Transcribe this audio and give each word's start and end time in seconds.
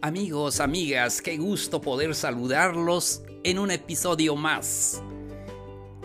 Amigos, 0.00 0.60
amigas, 0.60 1.20
qué 1.20 1.38
gusto 1.38 1.80
poder 1.80 2.14
saludarlos 2.14 3.22
en 3.42 3.58
un 3.58 3.72
episodio 3.72 4.36
más. 4.36 5.02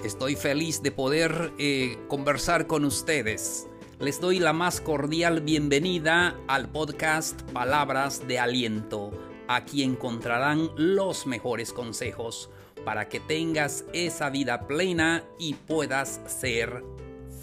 Estoy 0.03 0.35
feliz 0.35 0.81
de 0.81 0.91
poder 0.91 1.53
eh, 1.59 1.99
conversar 2.07 2.65
con 2.65 2.85
ustedes. 2.85 3.67
Les 3.99 4.19
doy 4.19 4.39
la 4.39 4.51
más 4.51 4.81
cordial 4.81 5.41
bienvenida 5.41 6.35
al 6.47 6.71
podcast 6.71 7.39
Palabras 7.51 8.27
de 8.27 8.39
Aliento. 8.39 9.11
Aquí 9.47 9.83
encontrarán 9.83 10.71
los 10.75 11.27
mejores 11.27 11.71
consejos 11.71 12.49
para 12.83 13.09
que 13.09 13.19
tengas 13.19 13.85
esa 13.93 14.31
vida 14.31 14.65
plena 14.65 15.23
y 15.37 15.53
puedas 15.53 16.19
ser 16.25 16.83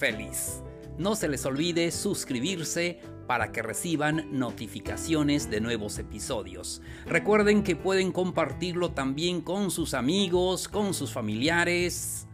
feliz. 0.01 0.64
No 0.98 1.14
se 1.14 1.29
les 1.29 1.46
olvide 1.46 1.92
suscribirse 1.92 2.98
para 3.30 3.52
que 3.52 3.62
reciban 3.62 4.27
notificaciones 4.33 5.48
de 5.48 5.61
nuevos 5.61 6.01
episodios. 6.01 6.83
Recuerden 7.07 7.62
que 7.62 7.77
pueden 7.77 8.11
compartirlo 8.11 8.91
también 8.91 9.41
con 9.41 9.71
sus 9.71 9.95
amigos, 9.95 10.66
con 10.66 10.95
sus 10.95 11.12
familiares. 11.12 12.27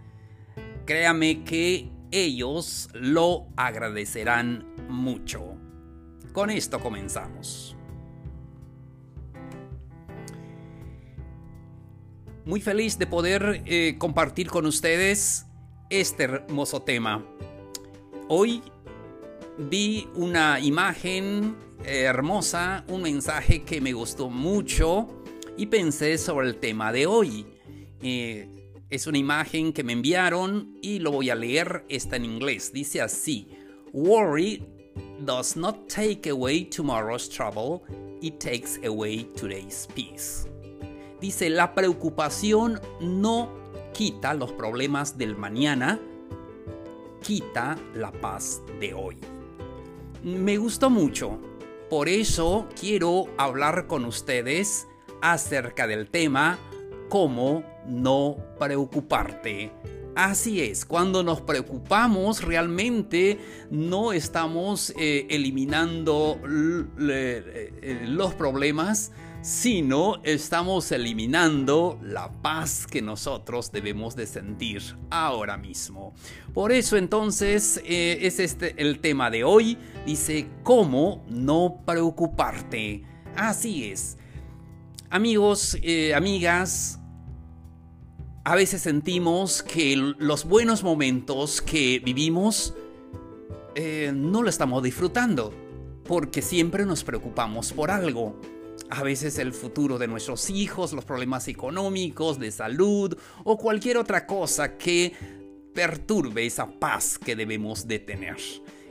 Créame 0.86 1.44
que 1.44 1.90
ellos 2.10 2.88
lo 2.94 3.46
agradecerán 3.56 4.66
mucho. 4.88 5.58
Con 6.32 6.48
esto 6.48 6.80
comenzamos. 6.80 7.76
Muy 12.46 12.62
feliz 12.62 12.98
de 12.98 13.06
poder 13.06 13.62
eh, 13.66 13.96
compartir 13.98 14.48
con 14.48 14.64
ustedes 14.64 15.44
este 15.90 16.22
hermoso 16.22 16.80
tema. 16.80 17.22
Hoy 18.28 18.62
vi 19.58 20.08
una 20.14 20.60
imagen 20.60 21.56
hermosa, 21.84 22.84
un 22.88 23.02
mensaje 23.02 23.62
que 23.62 23.80
me 23.80 23.92
gustó 23.92 24.28
mucho 24.28 25.08
y 25.56 25.66
pensé 25.66 26.18
sobre 26.18 26.48
el 26.48 26.56
tema 26.56 26.92
de 26.92 27.06
hoy. 27.06 27.46
Eh, 28.02 28.48
es 28.90 29.06
una 29.06 29.18
imagen 29.18 29.72
que 29.72 29.82
me 29.82 29.92
enviaron 29.92 30.76
y 30.82 30.98
lo 30.98 31.10
voy 31.10 31.30
a 31.30 31.34
leer, 31.34 31.84
está 31.88 32.16
en 32.16 32.24
inglés. 32.24 32.72
Dice 32.72 33.00
así, 33.00 33.48
Worry 33.92 34.62
does 35.20 35.56
not 35.56 35.88
take 35.88 36.30
away 36.30 36.64
tomorrow's 36.64 37.28
trouble, 37.28 37.82
it 38.20 38.38
takes 38.38 38.78
away 38.86 39.24
today's 39.36 39.88
peace. 39.94 40.48
Dice, 41.20 41.48
la 41.48 41.74
preocupación 41.74 42.80
no 43.00 43.50
quita 43.94 44.34
los 44.34 44.52
problemas 44.52 45.16
del 45.16 45.36
mañana, 45.36 45.98
quita 47.22 47.78
la 47.94 48.12
paz 48.12 48.60
de 48.78 48.92
hoy 48.92 49.16
me 50.26 50.56
gustó 50.56 50.90
mucho. 50.90 51.38
Por 51.88 52.08
eso 52.08 52.68
quiero 52.78 53.26
hablar 53.38 53.86
con 53.86 54.04
ustedes 54.04 54.88
acerca 55.22 55.86
del 55.86 56.10
tema 56.10 56.58
cómo 57.08 57.62
no 57.86 58.36
preocuparte. 58.58 59.70
Así 60.16 60.62
es, 60.62 60.84
cuando 60.84 61.22
nos 61.22 61.42
preocupamos 61.42 62.42
realmente 62.42 63.38
no 63.70 64.12
estamos 64.12 64.92
eh, 64.98 65.26
eliminando 65.30 66.40
eh, 66.98 68.02
los 68.08 68.34
problemas, 68.34 69.12
sino 69.46 70.16
estamos 70.24 70.90
eliminando 70.90 72.00
la 72.02 72.32
paz 72.42 72.84
que 72.84 73.00
nosotros 73.00 73.70
debemos 73.70 74.16
de 74.16 74.26
sentir 74.26 74.82
ahora 75.08 75.56
mismo. 75.56 76.14
Por 76.52 76.72
eso 76.72 76.96
entonces 76.96 77.80
eh, 77.84 78.18
es 78.22 78.40
este 78.40 78.74
el 78.76 78.98
tema 78.98 79.30
de 79.30 79.44
hoy. 79.44 79.78
Dice, 80.04 80.48
¿cómo 80.64 81.24
no 81.28 81.80
preocuparte? 81.86 83.04
Así 83.36 83.84
es. 83.84 84.18
Amigos, 85.10 85.78
eh, 85.80 86.12
amigas, 86.12 86.98
a 88.42 88.56
veces 88.56 88.82
sentimos 88.82 89.62
que 89.62 89.94
los 90.18 90.44
buenos 90.44 90.82
momentos 90.82 91.62
que 91.62 92.00
vivimos 92.04 92.74
eh, 93.76 94.10
no 94.12 94.42
lo 94.42 94.48
estamos 94.48 94.82
disfrutando, 94.82 95.54
porque 96.02 96.42
siempre 96.42 96.84
nos 96.84 97.04
preocupamos 97.04 97.72
por 97.72 97.92
algo 97.92 98.40
a 98.90 99.02
veces 99.02 99.38
el 99.38 99.52
futuro 99.52 99.98
de 99.98 100.08
nuestros 100.08 100.50
hijos, 100.50 100.92
los 100.92 101.04
problemas 101.04 101.48
económicos, 101.48 102.38
de 102.38 102.50
salud 102.50 103.16
o 103.44 103.56
cualquier 103.56 103.98
otra 103.98 104.26
cosa 104.26 104.76
que 104.76 105.12
perturbe 105.74 106.46
esa 106.46 106.66
paz 106.66 107.18
que 107.18 107.36
debemos 107.36 107.86
de 107.86 107.98
tener. 107.98 108.36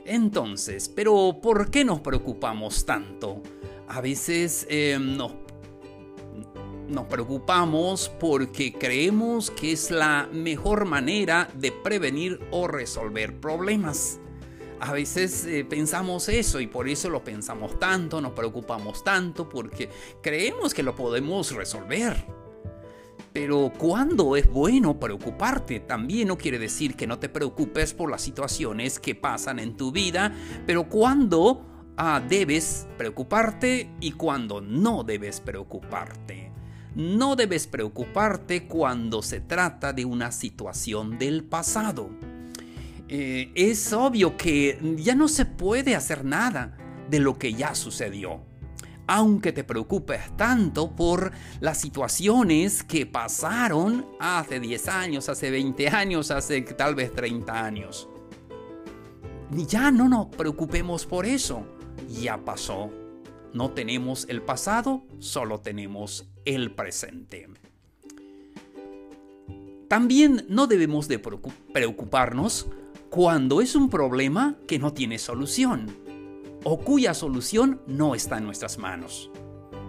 Entonces, 0.04 0.88
pero 0.88 1.38
¿por 1.42 1.70
qué 1.70 1.84
nos 1.84 2.00
preocupamos 2.00 2.86
tanto? 2.86 3.42
A 3.88 4.00
veces 4.00 4.66
em, 4.70 5.16
nos, 5.16 5.32
nos 6.88 7.06
preocupamos 7.06 8.08
porque 8.20 8.72
creemos 8.72 9.50
que 9.50 9.72
es 9.72 9.90
la 9.90 10.28
mejor 10.32 10.84
manera 10.84 11.48
de 11.54 11.72
prevenir 11.72 12.38
o 12.52 12.68
resolver 12.68 13.40
problemas. 13.40 14.20
A 14.80 14.92
veces 14.92 15.44
eh, 15.46 15.64
pensamos 15.64 16.28
eso 16.28 16.60
y 16.60 16.66
por 16.66 16.88
eso 16.88 17.08
lo 17.08 17.24
pensamos 17.24 17.78
tanto, 17.78 18.20
nos 18.20 18.32
preocupamos 18.32 19.02
tanto 19.02 19.48
porque 19.48 19.88
creemos 20.22 20.74
que 20.74 20.82
lo 20.82 20.94
podemos 20.94 21.52
resolver. 21.52 22.26
Pero 23.32 23.72
cuando 23.76 24.36
es 24.36 24.50
bueno 24.50 24.98
preocuparte, 24.98 25.80
también 25.80 26.28
no 26.28 26.38
quiere 26.38 26.58
decir 26.58 26.96
que 26.96 27.06
no 27.06 27.18
te 27.18 27.28
preocupes 27.28 27.92
por 27.92 28.10
las 28.10 28.22
situaciones 28.22 28.98
que 28.98 29.14
pasan 29.14 29.58
en 29.58 29.76
tu 29.76 29.92
vida, 29.92 30.34
pero 30.66 30.88
cuando 30.88 31.66
ah, 31.96 32.22
debes 32.26 32.86
preocuparte 32.96 33.90
y 34.00 34.12
cuando 34.12 34.60
no 34.60 35.04
debes 35.04 35.40
preocuparte. 35.40 36.50
No 36.94 37.36
debes 37.36 37.66
preocuparte 37.66 38.66
cuando 38.66 39.20
se 39.20 39.40
trata 39.40 39.92
de 39.92 40.06
una 40.06 40.32
situación 40.32 41.18
del 41.18 41.44
pasado. 41.44 42.08
Eh, 43.08 43.52
es 43.54 43.92
obvio 43.92 44.36
que 44.36 44.78
ya 44.96 45.14
no 45.14 45.28
se 45.28 45.44
puede 45.44 45.94
hacer 45.94 46.24
nada 46.24 46.76
de 47.08 47.20
lo 47.20 47.38
que 47.38 47.54
ya 47.54 47.74
sucedió. 47.74 48.40
Aunque 49.08 49.52
te 49.52 49.62
preocupes 49.62 50.36
tanto 50.36 50.96
por 50.96 51.30
las 51.60 51.80
situaciones 51.80 52.82
que 52.82 53.06
pasaron 53.06 54.04
hace 54.18 54.58
10 54.58 54.88
años, 54.88 55.28
hace 55.28 55.50
20 55.50 55.88
años, 55.88 56.32
hace 56.32 56.62
tal 56.62 56.96
vez 56.96 57.12
30 57.12 57.64
años. 57.64 58.08
Ya 59.50 59.92
no 59.92 60.08
nos 60.08 60.26
preocupemos 60.26 61.06
por 61.06 61.24
eso. 61.24 61.64
Ya 62.20 62.44
pasó. 62.44 62.90
No 63.52 63.70
tenemos 63.70 64.26
el 64.28 64.42
pasado, 64.42 65.04
solo 65.20 65.60
tenemos 65.60 66.28
el 66.44 66.72
presente. 66.72 67.48
También 69.88 70.44
no 70.48 70.66
debemos 70.66 71.06
de 71.06 71.20
preocuparnos 71.20 72.66
cuando 73.10 73.60
es 73.60 73.74
un 73.74 73.88
problema 73.88 74.56
que 74.66 74.78
no 74.78 74.92
tiene 74.92 75.18
solución 75.18 75.86
o 76.64 76.78
cuya 76.78 77.14
solución 77.14 77.80
no 77.86 78.14
está 78.14 78.38
en 78.38 78.44
nuestras 78.44 78.78
manos. 78.78 79.30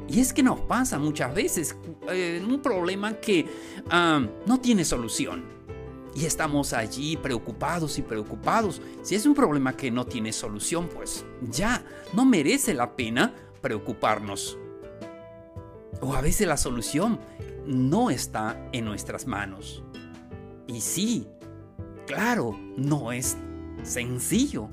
Y 0.08 0.20
es 0.22 0.32
que 0.32 0.44
nos 0.44 0.60
pasa 0.62 0.98
muchas 1.00 1.34
veces 1.34 1.76
eh, 2.10 2.42
un 2.48 2.62
problema 2.62 3.14
que 3.16 3.46
ah, 3.90 4.26
no 4.46 4.60
tiene 4.60 4.86
solución. 4.86 5.44
Y 6.16 6.26
estamos 6.26 6.74
allí 6.74 7.18
preocupados 7.18 7.98
y 8.00 8.02
preocupados. 8.02 8.82
Si 9.04 9.16
es 9.16 9.26
un 9.26 9.36
problema 9.36 9.76
que 9.76 9.92
no 9.92 10.06
tiene 10.06 10.32
solución, 10.32 10.88
pues 10.88 11.26
ya 11.42 11.84
no 12.14 12.26
merece 12.26 12.74
la 12.74 12.96
pena 12.96 13.34
preocuparnos. 13.62 14.58
O 16.02 16.14
a 16.16 16.22
veces 16.22 16.48
la 16.48 16.58
solución 16.58 17.20
no 17.66 18.10
está 18.10 18.70
en 18.72 18.86
nuestras 18.86 19.28
manos. 19.28 19.84
Y 20.68 20.82
sí, 20.82 21.28
Claro, 22.08 22.58
no 22.78 23.12
es 23.12 23.38
sencillo, 23.84 24.70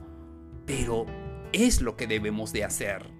pero 0.64 1.04
es 1.52 1.82
lo 1.82 1.96
que 1.96 2.06
debemos 2.06 2.52
de 2.52 2.64
hacer 2.64 3.10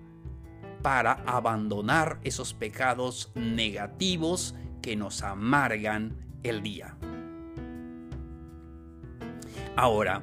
para 0.83 1.15
abandonar 1.27 2.21
esos 2.23 2.55
pecados 2.55 3.33
negativos 3.35 4.55
que 4.81 4.95
nos 4.95 5.23
amargan 5.25 6.17
el 6.45 6.63
día. 6.63 6.97
Ahora, 9.77 10.23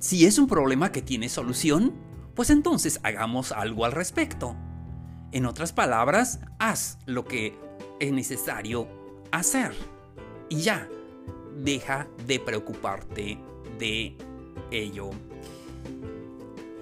si 0.00 0.26
es 0.26 0.36
un 0.38 0.48
problema 0.48 0.90
que 0.90 1.02
tiene 1.02 1.28
solución, 1.28 1.94
pues 2.34 2.50
entonces 2.50 2.98
hagamos 3.04 3.52
algo 3.52 3.84
al 3.84 3.92
respecto. 3.92 4.56
En 5.30 5.46
otras 5.46 5.72
palabras, 5.72 6.40
haz 6.58 6.98
lo 7.06 7.24
que 7.24 7.56
es 8.00 8.12
necesario 8.12 8.88
hacer. 9.30 9.72
Y 10.48 10.62
ya, 10.62 10.88
deja 11.62 12.08
de 12.26 12.40
preocuparte 12.40 13.38
de 13.78 14.16
ello. 14.70 15.10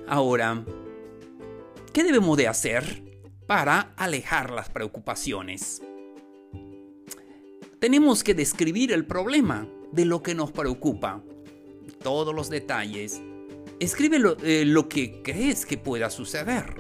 Ahora, 0.07 0.65
¿qué 1.93 2.05
debemos 2.05 2.37
de 2.37 2.49
hacer 2.49 3.03
para 3.47 3.95
alejar 3.97 4.51
las 4.51 4.69
preocupaciones? 4.69 5.83
Tenemos 7.79 8.25
que 8.25 8.35
describir 8.35 8.93
el 8.93 9.07
problema 9.07 9.69
de 9.93 10.05
lo 10.05 10.23
que 10.23 10.35
nos 10.35 10.51
preocupa, 10.51 11.23
todos 12.03 12.35
los 12.35 12.51
detalles. 12.51 13.21
Escribe 13.79 14.19
lo, 14.19 14.37
eh, 14.43 14.89
que 14.89 15.23
crees 15.23 15.67
que 15.67 15.77
pueda 15.77 16.11
suceder. 16.11 16.75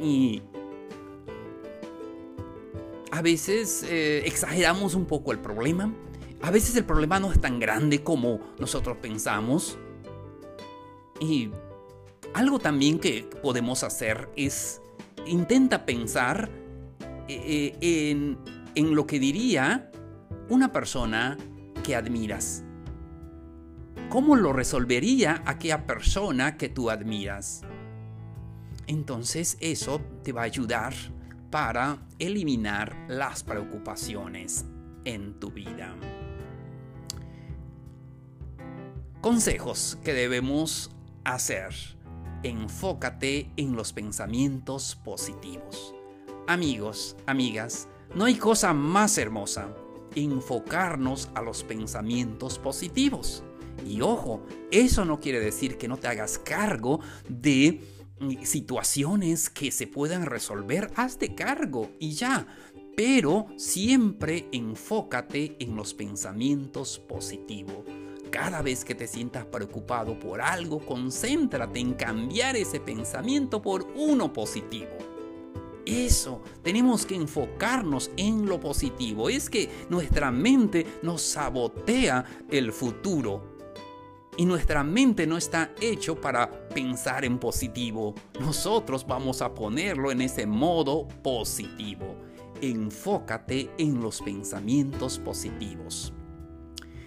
Y 0.00 0.42
a 3.10 3.22
veces 3.22 3.84
eh, 3.88 4.22
exageramos 4.26 4.94
un 4.94 5.06
poco 5.06 5.32
el 5.32 5.38
problema. 5.38 5.92
A 6.42 6.50
veces 6.50 6.74
el 6.76 6.84
problema 6.84 7.20
no 7.20 7.32
es 7.32 7.40
tan 7.40 7.60
grande 7.60 8.02
como 8.02 8.40
nosotros 8.58 8.96
pensamos. 9.00 9.78
Y 11.20 11.50
algo 12.34 12.58
también 12.58 12.98
que 12.98 13.28
podemos 13.42 13.84
hacer 13.84 14.28
es 14.36 14.80
intenta 15.24 15.86
pensar 15.86 16.50
eh, 17.28 17.76
eh, 17.80 18.10
en, 18.10 18.38
en 18.74 18.94
lo 18.96 19.06
que 19.06 19.20
diría 19.20 19.90
una 20.48 20.72
persona 20.72 21.36
que 21.84 21.94
admiras. 21.94 22.64
¿Cómo 24.08 24.34
lo 24.34 24.52
resolvería 24.52 25.42
aquella 25.46 25.86
persona 25.86 26.56
que 26.56 26.68
tú 26.68 26.90
admiras? 26.90 27.62
Entonces 28.88 29.56
eso 29.60 30.00
te 30.24 30.32
va 30.32 30.42
a 30.42 30.44
ayudar 30.44 30.92
para 31.50 31.98
eliminar 32.18 33.06
las 33.08 33.44
preocupaciones 33.44 34.64
en 35.04 35.38
tu 35.38 35.50
vida. 35.50 35.94
Consejos 39.22 39.98
que 40.02 40.14
debemos 40.14 40.90
hacer. 41.22 41.72
Enfócate 42.42 43.52
en 43.56 43.76
los 43.76 43.92
pensamientos 43.92 44.96
positivos. 44.96 45.94
Amigos, 46.48 47.16
amigas, 47.26 47.86
no 48.16 48.24
hay 48.24 48.34
cosa 48.34 48.72
más 48.74 49.18
hermosa 49.18 49.72
enfocarnos 50.16 51.30
a 51.36 51.40
los 51.40 51.62
pensamientos 51.62 52.58
positivos. 52.58 53.44
Y 53.86 54.00
ojo, 54.00 54.44
eso 54.72 55.04
no 55.04 55.20
quiere 55.20 55.38
decir 55.38 55.78
que 55.78 55.86
no 55.86 55.98
te 55.98 56.08
hagas 56.08 56.40
cargo 56.40 56.98
de 57.28 57.80
mm, 58.18 58.42
situaciones 58.42 59.48
que 59.50 59.70
se 59.70 59.86
puedan 59.86 60.26
resolver. 60.26 60.90
Hazte 60.96 61.36
cargo 61.36 61.92
y 62.00 62.14
ya. 62.14 62.48
Pero 62.96 63.46
siempre 63.56 64.48
enfócate 64.50 65.54
en 65.60 65.76
los 65.76 65.94
pensamientos 65.94 66.98
positivos. 66.98 68.01
Cada 68.32 68.62
vez 68.62 68.82
que 68.82 68.94
te 68.94 69.06
sientas 69.06 69.44
preocupado 69.44 70.18
por 70.18 70.40
algo, 70.40 70.80
concéntrate 70.80 71.78
en 71.78 71.92
cambiar 71.92 72.56
ese 72.56 72.80
pensamiento 72.80 73.60
por 73.60 73.86
uno 73.94 74.32
positivo. 74.32 74.88
Eso, 75.84 76.40
tenemos 76.62 77.04
que 77.04 77.14
enfocarnos 77.14 78.10
en 78.16 78.46
lo 78.46 78.58
positivo. 78.58 79.28
Es 79.28 79.50
que 79.50 79.68
nuestra 79.90 80.30
mente 80.30 80.86
nos 81.02 81.20
sabotea 81.20 82.24
el 82.50 82.72
futuro. 82.72 83.58
Y 84.38 84.46
nuestra 84.46 84.82
mente 84.82 85.26
no 85.26 85.36
está 85.36 85.74
hecho 85.78 86.18
para 86.18 86.50
pensar 86.68 87.26
en 87.26 87.38
positivo. 87.38 88.14
Nosotros 88.40 89.06
vamos 89.06 89.42
a 89.42 89.52
ponerlo 89.52 90.10
en 90.10 90.22
ese 90.22 90.46
modo 90.46 91.06
positivo. 91.22 92.16
Enfócate 92.62 93.68
en 93.76 94.00
los 94.00 94.22
pensamientos 94.22 95.18
positivos. 95.18 96.14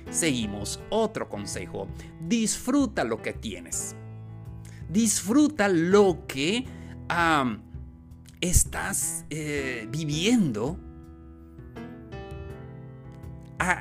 Seguimos, 0.10 0.80
otro 0.90 1.30
consejo. 1.30 1.88
Disfruta 2.22 3.04
lo 3.04 3.22
que 3.22 3.34
tienes. 3.34 3.96
Disfruta 4.90 5.68
lo 5.68 6.26
que 6.28 6.66
estás 8.40 9.26
eh, 9.30 9.88
viviendo. 9.90 10.80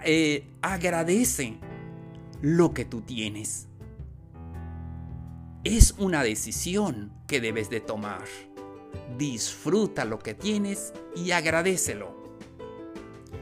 Eh, 0.05 0.49
agradece 0.63 1.59
lo 2.41 2.73
que 2.73 2.85
tú 2.85 3.03
tienes. 3.03 3.69
Es 5.63 5.93
una 5.99 6.23
decisión 6.23 7.13
que 7.27 7.41
debes 7.41 7.71
de 7.71 7.81
tomar. 7.81 8.25
Disfruta 9.19 10.05
lo 10.05 10.19
que 10.19 10.35
tienes 10.35 10.93
y 11.17 11.33
agradecelo. 11.33 12.24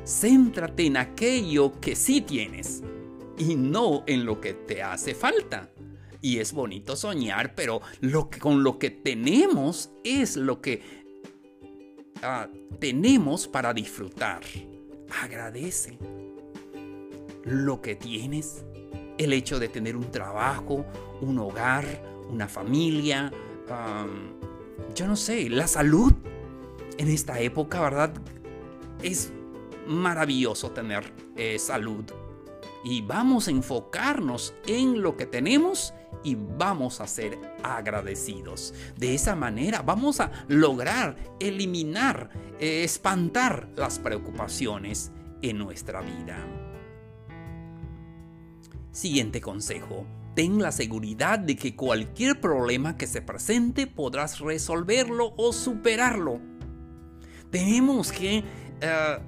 Céntrate 0.04 0.87
en 0.87 0.96
aquello 0.96 1.81
que 1.81 1.94
sí 1.94 2.20
tienes 2.20 2.82
y 3.38 3.54
no 3.54 4.04
en 4.06 4.25
lo 4.25 4.40
que 4.40 4.54
te 4.54 4.82
hace 4.82 5.14
falta. 5.14 5.70
Y 6.20 6.38
es 6.38 6.52
bonito 6.52 6.96
soñar, 6.96 7.54
pero 7.54 7.81
lo 8.00 8.31
que, 8.31 8.38
con 8.38 8.62
lo 8.62 8.78
que 8.78 8.90
tenemos 8.90 9.90
es 10.04 10.37
lo 10.37 10.60
que 10.60 10.82
ah, 12.22 12.49
tenemos 12.78 13.49
para 13.49 13.75
disfrutar. 13.75 14.43
Agradece 15.22 15.99
lo 17.44 17.81
que 17.81 17.96
tienes. 17.96 18.64
El 19.19 19.32
hecho 19.32 19.58
de 19.58 19.69
tener 19.69 19.96
un 19.96 20.10
trabajo, 20.10 20.87
un 21.20 21.38
hogar, 21.38 21.84
una 22.31 22.49
familia, 22.49 23.32
yo 24.94 25.06
no 25.06 25.16
sé, 25.16 25.49
la 25.49 25.66
salud. 25.66 26.12
En 26.99 27.08
esta 27.08 27.40
época, 27.40 27.81
¿verdad? 27.81 28.12
Es 29.02 29.32
maravilloso 29.87 30.70
tener 30.70 31.12
eh, 31.37 31.58
salud. 31.58 32.05
Y 32.84 33.00
vamos 33.02 33.46
a 33.46 33.52
enfocarnos 33.52 34.55
en 34.67 35.02
lo 35.02 35.17
que 35.17 35.26
tenemos 35.26 35.94
y 36.25 36.37
vamos 36.37 37.00
a 37.00 37.06
ser 37.06 37.38
agradecidos. 37.62 38.75
De 38.96 39.14
esa 39.14 39.37
manera 39.37 39.82
vamos 39.82 40.20
a 40.20 40.31
lograr 40.49 41.17
eliminar, 41.40 42.31
eh, 42.58 42.84
espantar 42.84 43.69
las 43.76 43.99
preocupaciones 43.99 45.12
en 45.43 45.58
nuestra 45.58 46.00
vida. 46.00 46.38
Siguiente 48.90 49.40
consejo. 49.40 50.06
Ten 50.35 50.61
la 50.61 50.73
seguridad 50.73 51.38
de 51.38 51.56
que 51.56 51.76
cualquier 51.76 52.40
problema 52.40 52.96
que 52.96 53.06
se 53.06 53.20
presente 53.20 53.87
podrás 53.87 54.40
resolverlo 54.40 55.35
o 55.37 55.52
superarlo. 55.52 56.40
Tenemos 57.50 58.12
que 58.12 58.43
eh, 58.81 59.19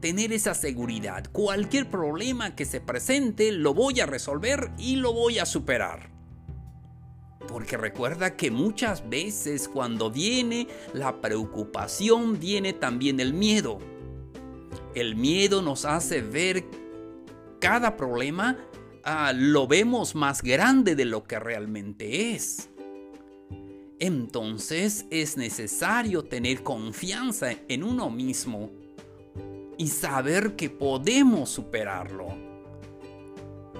tener 0.00 0.32
esa 0.32 0.54
seguridad. 0.54 1.24
Cualquier 1.30 1.88
problema 1.88 2.56
que 2.56 2.64
se 2.64 2.80
presente 2.80 3.52
lo 3.52 3.74
voy 3.74 4.00
a 4.00 4.06
resolver 4.06 4.70
y 4.78 4.96
lo 4.96 5.12
voy 5.12 5.38
a 5.38 5.46
superar. 5.46 6.10
Porque 7.48 7.76
recuerda 7.76 8.36
que 8.36 8.50
muchas 8.50 9.08
veces 9.08 9.68
cuando 9.68 10.10
viene 10.10 10.68
la 10.92 11.20
preocupación 11.20 12.38
viene 12.38 12.72
también 12.72 13.20
el 13.20 13.34
miedo. 13.34 13.78
El 14.94 15.16
miedo 15.16 15.62
nos 15.62 15.84
hace 15.84 16.20
ver 16.22 16.64
cada 17.60 17.96
problema, 17.96 18.56
ah, 19.04 19.32
lo 19.34 19.66
vemos 19.66 20.14
más 20.14 20.42
grande 20.42 20.96
de 20.96 21.04
lo 21.04 21.24
que 21.24 21.38
realmente 21.38 22.32
es. 22.32 22.68
Entonces 23.98 25.06
es 25.10 25.36
necesario 25.36 26.24
tener 26.24 26.62
confianza 26.62 27.52
en 27.68 27.84
uno 27.84 28.08
mismo 28.10 28.70
y 29.80 29.88
saber 29.88 30.56
que 30.56 30.68
podemos 30.68 31.48
superarlo. 31.48 32.26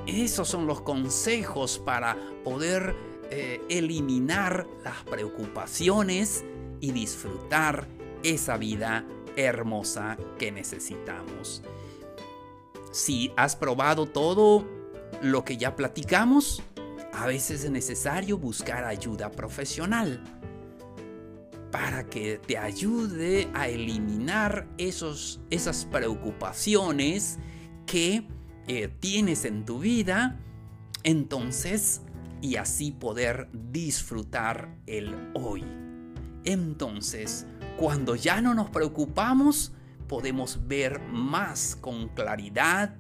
Esos 0.07 0.49
son 0.49 0.67
los 0.67 0.81
consejos 0.81 1.79
para 1.79 2.17
poder 2.43 2.97
eh, 3.31 3.61
eliminar 3.69 4.67
las 4.83 5.05
preocupaciones 5.05 6.43
y 6.81 6.93
disfrutar 6.93 7.87
esa 8.23 8.57
vida 8.57 9.05
hermosa 9.37 10.17
que 10.39 10.51
necesitamos. 10.51 11.63
Si 12.93 13.31
has 13.37 13.55
probado 13.55 14.07
todo 14.07 14.67
lo 15.21 15.45
que 15.45 15.59
ya 15.59 15.77
platicamos, 15.77 16.63
a 17.13 17.27
veces 17.27 17.65
es 17.65 17.71
necesario 17.71 18.39
buscar 18.39 18.85
ayuda 18.85 19.31
profesional 19.31 20.25
para 21.81 22.05
que 22.05 22.37
te 22.37 22.59
ayude 22.59 23.49
a 23.55 23.67
eliminar 23.67 24.69
esos, 24.77 25.41
esas 25.49 25.87
preocupaciones 25.87 27.39
que 27.87 28.29
eh, 28.69 28.89
tienes 29.01 29.47
en 29.47 29.65
tu 29.65 29.79
vida, 29.79 30.39
entonces, 31.05 32.03
y 32.43 32.57
así 32.57 32.93
poder 32.93 33.49
disfrutar 33.73 34.77
el 34.87 35.33
hoy. 35.33 35.65
Entonces, 36.45 37.47
cuando 37.79 38.15
ya 38.15 38.43
no 38.43 38.53
nos 38.53 38.69
preocupamos, 38.69 39.73
podemos 40.07 40.69
ver 40.69 41.01
más 41.01 41.77
con 41.81 42.09
claridad 42.09 42.95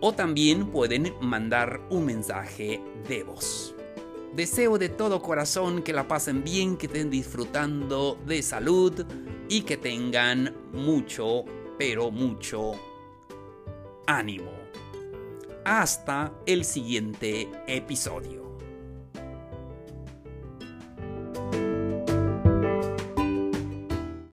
o 0.00 0.12
también 0.12 0.70
pueden 0.70 1.12
mandar 1.20 1.80
un 1.90 2.06
mensaje 2.06 2.80
de 3.08 3.24
voz. 3.24 3.74
Deseo 4.34 4.78
de 4.78 4.88
todo 4.88 5.20
corazón 5.20 5.82
que 5.82 5.92
la 5.92 6.06
pasen 6.06 6.44
bien, 6.44 6.76
que 6.76 6.86
estén 6.86 7.10
disfrutando 7.10 8.18
de 8.26 8.42
salud 8.42 9.04
y 9.48 9.62
que 9.62 9.76
tengan 9.76 10.54
mucho 10.72 11.44
pero 11.78 12.10
mucho 12.10 12.72
ánimo. 14.06 14.50
Hasta 15.64 16.32
el 16.46 16.64
siguiente 16.64 17.48
episodio. 17.66 18.47